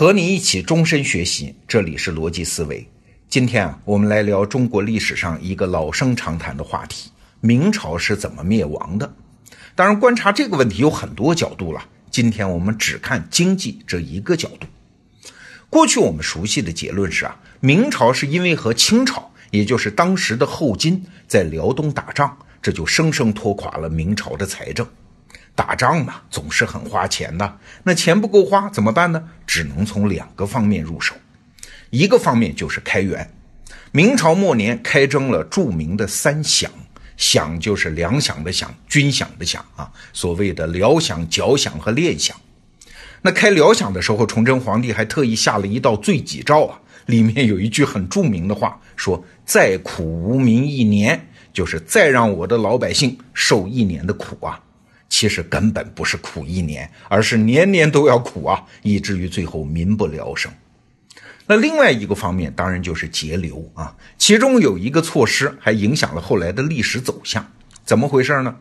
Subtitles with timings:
[0.00, 2.88] 和你一起终身学习，这里是逻辑思维。
[3.28, 7.10] 今天啊，我们来聊中国历史上一个老生常谈的话题：
[7.42, 9.14] 明朝是怎么灭亡的？
[9.74, 11.84] 当然，观察这个问题有很多角度了。
[12.10, 14.66] 今天我们只看经济这一个角度。
[15.68, 24.88] 过去我们熟悉的结论是啊，明朝是因为和清朝，也就是当时的后金在辽东打仗，这就生生拖垮了明朝的财政。
[25.54, 27.58] 打仗嘛，总是很花钱的。
[27.82, 29.28] 那钱不够花怎么办呢？
[29.46, 31.14] 只能从两个方面入手。
[31.90, 33.30] 一个方面就是开源。
[33.92, 36.68] 明朝末年开征了著名的三饷，
[37.18, 42.30] 饷就是粮饷的饷，军饷的饷啊，所谓的辽饷、缴饷和练饷。
[43.22, 54.58] 那开辽饷的时候，崇祯皇帝还特意下了一道罪己诏啊，里面有一句很著名的话，说“再苦无民一年”，就是再让我的老百姓受一年的苦啊。
[55.10, 60.50] 其实根本不是苦一年，而是年年都要苦啊，以至于最后民不聊生。
[61.46, 63.94] 那另外一个方面，当然就是节流啊。
[64.16, 67.44] 其中有一个措施还影响了后来的历史走向，
[67.84, 68.56] 怎么回事呢？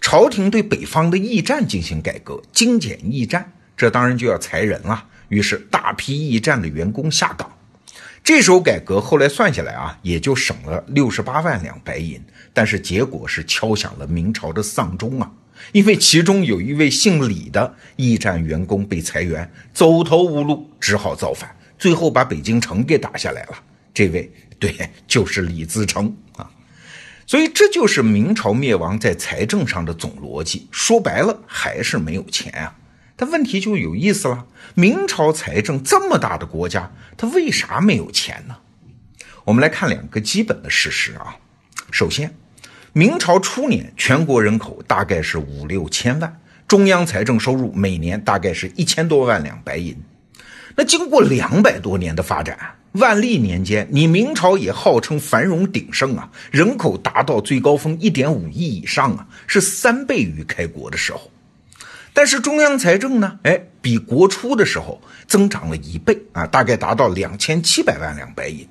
[0.00, 5.04] 朝廷对北方的驿站进行改革，精简驿站，这当然就要裁人了。
[5.28, 7.48] 于是大批驿站的员工下岗。
[8.24, 12.20] 这时候改革后来算下来啊，也就省了六十八万两白银，
[12.52, 15.30] 但是结果是敲响了明朝的丧钟啊。
[15.72, 23.62] 因为其中有一位姓李的驿站员工被裁员，走投无路，只好造反，最后把北京城给打下来了。
[23.94, 26.50] 这位对，就是李自成啊。
[27.26, 30.66] 所以这就是明朝灭亡在财政上的总逻辑。
[30.70, 32.76] 说白了，还是没有钱啊。
[33.16, 38.56] 但问题就有意思了：明朝财政这么大的国家，它为啥没有钱呢？
[39.44, 41.36] 我们来看两个基本的事实啊。
[41.90, 42.34] 首先。
[42.94, 49.96] 明朝初年，全国人口大概是五六千万，中央财政收入每年大概是一千多万两白银。
[50.76, 52.58] 那经过两百多年的发展，
[52.92, 61.30] 万历年间，你明朝也号称繁荣鼎盛啊，人口达到最高峰一点五亿以上啊，是三倍于开国的时候。
[62.12, 68.68] 但是中央财政呢，哎，比国初的时候增长了一倍啊，大概达到两千七百万两白银。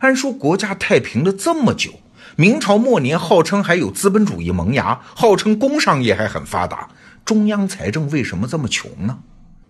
[0.00, 1.92] 按说国家太平了这么久。
[2.36, 6.88] 明朝末年，号称还有资本主义萌芽，号称工商业还很发达，
[7.24, 9.20] 中央财政为什么这么穷呢？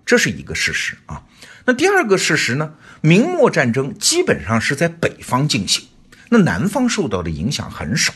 [0.07, 1.23] 这是一个事实啊。
[1.67, 2.73] 那第二个事实呢？
[3.03, 5.87] 明末战争基本上是在北方进行，
[6.31, 8.15] 那南方受到的影响很少。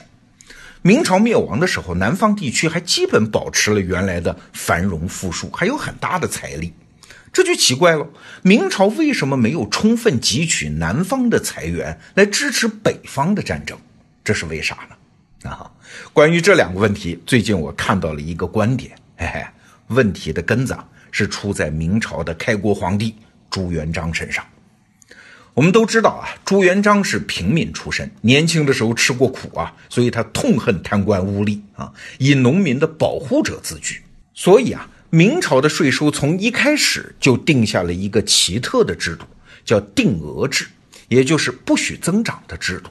[0.80, 6.72] 明朝灭亡的时候，南方地区还基本保持了原来的繁荣富庶，还有很大的财力，
[7.34, 8.06] 这就奇怪了。
[8.40, 13.78] 明朝为什么没有充分汲取南方的财源来支持北方的战争？
[14.28, 15.48] 这是为啥呢？
[15.50, 15.72] 啊，
[16.12, 19.42] 关于这两个问题，最近我看到了一个观点，嘿嘿，
[19.86, 20.76] 问题的根子
[21.10, 23.14] 是出在明朝的开国皇帝
[23.48, 24.44] 朱元璋身上。
[25.54, 34.02] 我们都知道啊，朱元璋是平民出身，年轻的时候吃过苦啊，所以他痛恨贪官污吏啊，以农民的保护者自居。
[34.34, 39.24] 所以啊，明朝的税收从一开始就定下了一个奇特的制度，
[39.64, 40.66] 叫定额制，
[41.08, 42.90] 也就是不许增长的制度。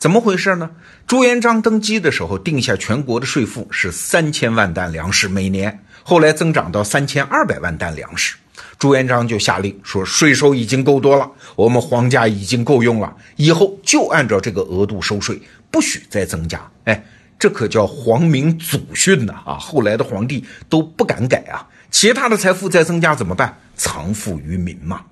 [0.00, 0.70] 怎么回事呢？
[1.06, 8.34] 朱元璋登基的时候定下全国的税赋是三千万担粮食每年，后来增长到三千二百万担粮食。
[8.78, 15.38] 朱元璋就下令说，税收已经够多了，我们皇家已经够用了，以后就按照这个额度收税，
[15.70, 16.58] 不许再增加。
[16.84, 17.04] 哎，
[17.38, 19.34] 这可叫皇明祖训呐！
[19.44, 21.68] 啊，后来的皇帝都不敢改啊。
[21.90, 23.54] 其他的财富再增加怎么办？
[23.76, 25.02] 藏富于民嘛。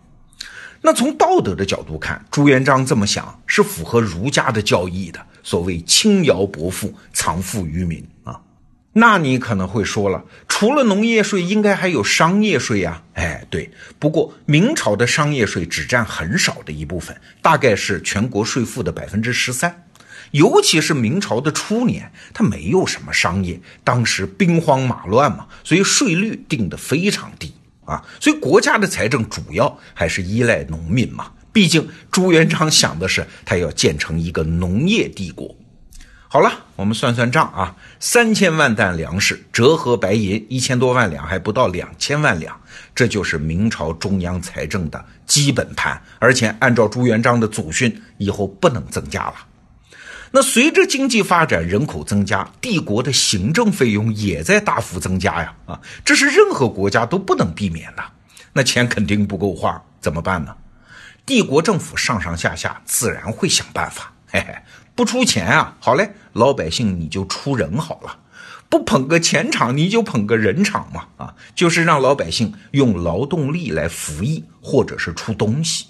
[0.80, 5.20] 那从道德的角度看，朱元璋这么想是符合儒家的教义的。
[5.42, 8.40] 所谓轻徭薄赋，藏富于民啊。
[8.92, 13.02] 那你可能会说了，除了农业税，应该还有商业税呀？
[13.14, 13.70] 哎，对。
[13.98, 19.84] 不过明朝的商业税只占很少的一部分，大概是全国税负的百分之十三。
[20.32, 27.54] 尤其是明朝的初年，它没有什么商业，当时兵荒马乱嘛，所以税率定得非常低。
[27.88, 31.32] 啊，所以国家的财政主要还是依赖农民嘛。
[31.50, 35.56] 毕竟朱元璋想的是他要建成一个农业帝国。
[36.28, 42.60] 好了，我们算算账啊，三千万担粮食折合白银一千多万两，还不到两千万两，
[42.94, 46.00] 这就是明朝中央财政的基本盘。
[46.18, 49.34] 而且按照朱元璋的祖训，以后不能增加了。
[50.30, 55.54] 那随着经济发展，人口增加，帝国的行政费用也在大幅增加呀！
[55.66, 58.02] 啊，这是任何国家都不能避免的。
[58.52, 60.54] 那钱肯定不够花，怎么办呢？
[61.24, 64.12] 帝国政府上上下下自然会想办法。
[64.26, 64.54] 嘿嘿，
[64.94, 68.18] 不出钱啊，好嘞，老百姓你就出人好了。
[68.68, 75.86] 不捧个钱场，你就捧个人场嘛，啊，就是让老百姓用劳动力来服役或者是出东西。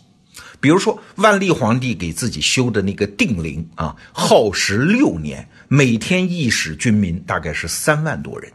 [0.61, 8.51] 比如说万历皇帝给自己修的那个定陵啊，耗时六年，每天役使军民大概是三万多人，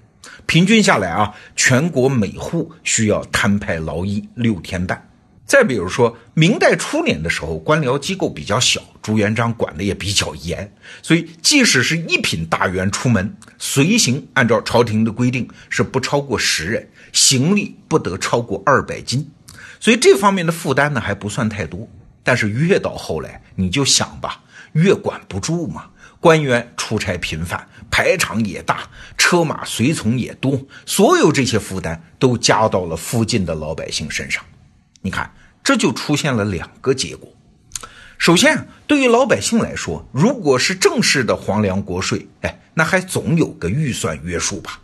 [0.46, 5.10] 平均下来啊，全国每户需要摊派劳役六天半。
[5.46, 19.30] 再比如说，明代初年的时候，官僚机构比较小，朱元璋管的也比较严，所以即使是一品大员出门随行，按照朝廷的规定是不超过十人，行李不得超过二百斤，
[19.84, 21.90] 所以这方面的负担呢还不算太多。
[22.24, 24.42] 但是越到后来，你就想吧，
[24.72, 25.88] 越管不住嘛，
[26.22, 28.88] 官员出差频繁，排场也大，
[29.18, 34.42] 车马随从也多，所有这些负担都加到了附近的老百姓身上，
[35.02, 35.30] 你看。
[35.66, 37.34] 这就出现了两个结果。
[38.18, 44.82] 首先，对于老百姓来说，如果是正式的皇粮国税，哎，那还总有个预算约束吧。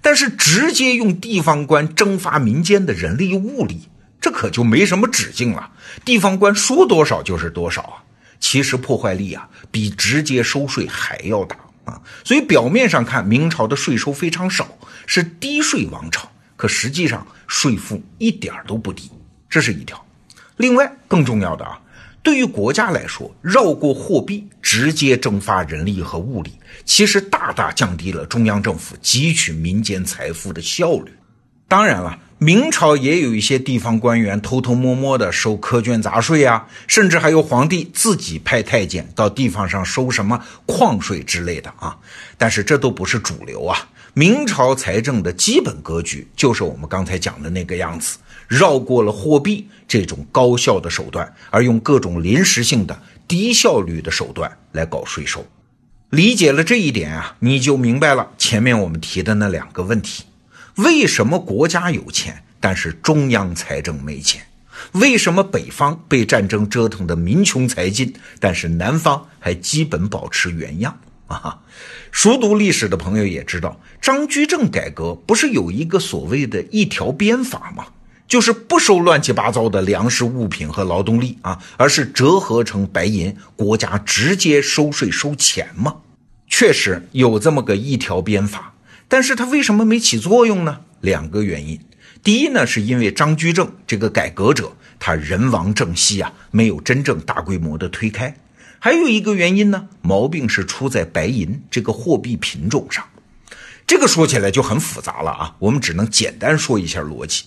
[0.00, 3.90] 但是直接用地方官征发民间的人力物力，
[4.22, 5.70] 这可就没什么止境了。
[6.02, 8.02] 地方官说多少就是多少啊。
[8.40, 12.00] 其实破坏力啊，比直接收税还要大啊。
[12.24, 14.68] 所以表面上看，明朝的税收非常少，
[15.06, 19.10] 是低税王朝，可实际上税负一点都不低。
[19.48, 20.04] 这是一条。
[20.56, 21.78] 另外，更重要的啊，
[22.22, 26.52] 对于国家来说，绕过货币，直接征发人力和物力，
[26.84, 31.12] 其实大大降低了中央政府汲取民间财富的效率。
[31.68, 41.96] 当然了，明朝也有一些地方官员偷偷摸摸的收苛捐杂税啊，甚至还有皇帝自己派太监到地方上收什么矿税之类的啊。
[42.36, 43.88] 但是这都不是主流啊。
[44.14, 48.18] 明朝财政的基本格局就是我们刚才讲的那个样子。
[48.48, 55.46] 绕过了货币这种高效的手段，而用各种临时性的低效率的手段来搞税收。
[56.10, 60.24] 理解了这一点啊，你就明白了前面我们提的那两个问题：
[60.76, 64.42] 为什么国家有钱，但是中央财政没钱？
[64.92, 70.98] 为什么北方被战争折腾的民穷财尽，但是南方还基本保持原样？
[71.28, 71.60] 啊，
[72.10, 77.86] 熟读历史的朋友也知道，张居正改革不是有一个所谓的一条鞭法吗？
[78.26, 85.96] 就是不收乱七八糟的粮食物品和劳动力啊，而是折合成白银，国家直接收税收钱吗。
[86.48, 88.71] 确实有这么个一条鞭法，
[89.12, 90.80] 但是它为什么没起作用呢？
[91.02, 91.78] 两个原因。
[92.24, 98.34] 第一呢，是因为张居正这个改革者他人亡政息啊，没有真正大规模的推开。
[98.78, 103.06] 还有一个原因呢，毛病是出在白银这个货币品种上。
[103.86, 107.44] 这个说起来就很复杂了啊，我们只能简单说一下逻辑。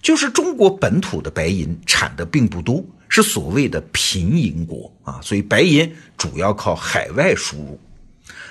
[0.00, 7.80] 就是中国本土的白银产的并不多，是所谓的贫银国啊，所以白银主要靠海外输入。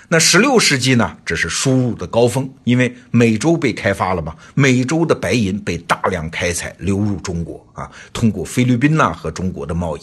[0.10, 10.02] 那十六世纪呢，这是输入的高峰，因为美洲被开发了嘛，美洲的白银被大量开采流入中国啊，通过菲律宾呐和中国的贸易。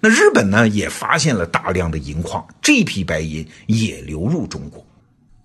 [0.00, 4.84] 那日本呢也发现了大量的银矿，这批白银也流入中国。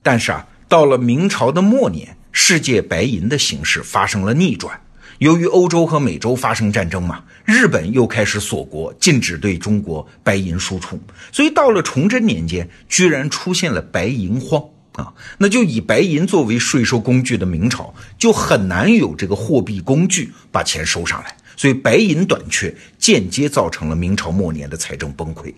[0.02, 4.80] 但是啊，到了明朝的末年，世界白银的形势发生了逆转。
[5.22, 11.00] 由于欧洲和美洲发生战争嘛，日本又开始锁国，禁止对中国白银输出，
[11.32, 14.60] 所以到了崇祯年间，居然出现了白银荒
[14.94, 15.14] 啊！
[15.38, 25.54] 那就以白银作为税收工具的明朝，就很难有这个货币工具把钱收上来，所以白银短缺，间接造成了明朝末年的财政崩溃。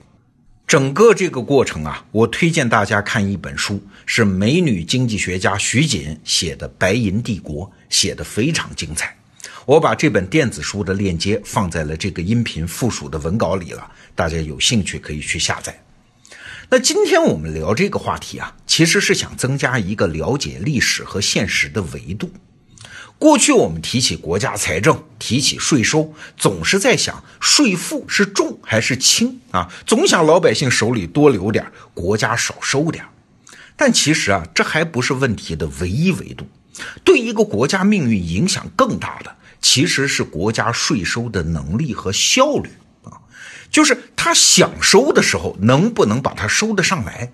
[0.67, 9.15] 整个这个过程啊，我推荐大家看一本书，是美女经济学家徐锦写的《白银帝国》，写的非常精彩。
[9.65, 15.81] 我把这本电子书的链接放在了这个音频附属的文稿里了，大家有兴趣可以去下载。
[16.69, 22.29] 那今天我们聊这个话题啊，其实是想增加一个了解历史和现实的维度。
[23.17, 33.05] 过去我们提起国家财政，提起税收，总是在想税负是重还是轻啊，总想老百姓手里多留点，国家少收点。
[33.77, 36.45] 但其实啊，这还不是问题的唯一维度，
[37.05, 39.37] 对一个国家命运影响更大的。
[39.63, 42.69] 其实是国家税收的能力和效率
[43.03, 43.23] 啊，
[43.71, 47.31] 就是他想收的时候能不能把它收得上来。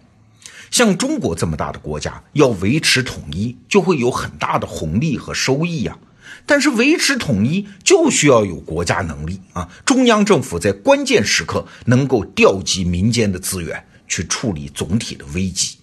[0.70, 5.98] 像中国这么大的国家，要维持统一，就会有很大的红利和收益呀。
[6.46, 15.78] 但是维持统一就需要有国家能力啊，中央政府在关键时刻能够调集民间的资源去处理总体的危机。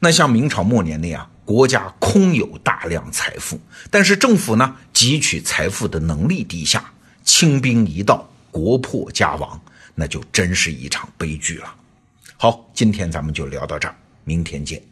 [0.00, 1.30] 那像明朝末年那样。
[1.44, 3.60] 国家空有大量财富，
[3.90, 6.92] 但是政府呢汲取财富的能力低下，
[7.24, 9.60] 清兵一到，国破家亡，
[9.94, 11.74] 那就真是一场悲剧了。
[12.36, 14.82] 好，今天咱们就聊到这儿，明天见。